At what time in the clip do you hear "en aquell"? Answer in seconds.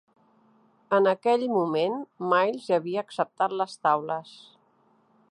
0.97-1.43